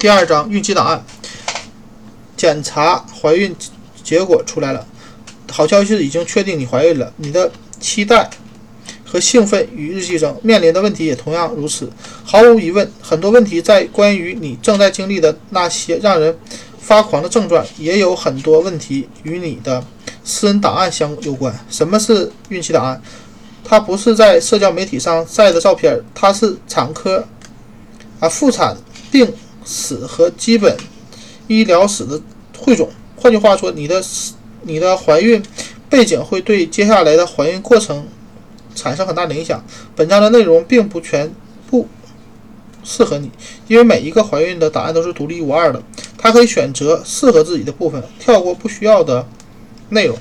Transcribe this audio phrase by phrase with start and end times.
[0.00, 1.04] 第二章孕期档案，
[2.34, 3.54] 检查怀孕
[4.02, 4.86] 结果出来了，
[5.52, 7.12] 好消息已经确定你怀孕了。
[7.18, 8.30] 你的期待
[9.04, 11.92] 和兴奋与日俱增，面临的问题也同样如此。
[12.24, 16.34] 毫无疑问，很多问题在关于你正在经历的那些让人
[16.80, 19.84] 发狂的症状，也有很多问题与你的
[20.24, 21.54] 私人档案相有关。
[21.68, 22.98] 什么是孕期档案？
[23.62, 27.22] 它不是在社交媒体上晒的照片，它是产科
[28.18, 28.74] 啊妇产
[29.12, 29.30] 病
[29.70, 30.76] 史和基本
[31.46, 32.20] 医疗史的
[32.58, 32.90] 汇总。
[33.16, 34.02] 换句话说，你的
[34.62, 35.40] 你的怀孕
[35.88, 38.08] 背景会对接下来的怀孕过程
[38.74, 39.64] 产生很大的影响。
[39.94, 41.32] 本章的内容并不全
[41.70, 41.86] 部
[42.82, 43.30] 适合你，
[43.68, 45.80] 因为每一个怀孕的档案都是独立无二的。
[46.18, 49.26] 它可以选择适合自己的部分，跳过不需要的
[49.90, 50.18] 内容。